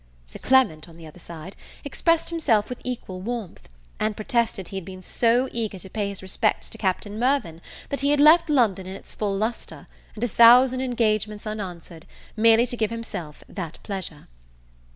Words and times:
Sir 0.25 0.39
Clement, 0.39 0.89
on 0.89 0.97
the 0.97 1.05
other 1.05 1.19
side, 1.19 1.55
expressed 1.85 2.31
himself 2.31 2.69
with 2.69 2.81
equal 2.83 3.21
warmth; 3.21 3.69
and 3.99 4.15
protested 4.15 4.69
he 4.69 4.77
had 4.77 4.83
been 4.83 5.03
so 5.03 5.47
eager 5.51 5.77
to 5.77 5.91
pay 5.91 6.09
his 6.09 6.23
respects 6.23 6.71
to 6.71 6.79
Captain 6.79 7.19
Mirvan, 7.19 7.61
that 7.89 7.99
he 7.99 8.09
had 8.09 8.19
left 8.19 8.49
London 8.49 8.87
in 8.87 8.95
its 8.95 9.13
full 9.13 9.37
lustre, 9.37 9.85
and 10.15 10.23
a 10.23 10.27
thousand 10.27 10.81
engagements 10.81 11.45
unanswered, 11.45 12.07
merely 12.35 12.65
to 12.65 12.75
give 12.77 12.89
himself 12.89 13.43
that 13.47 13.77
pleasure. 13.83 14.27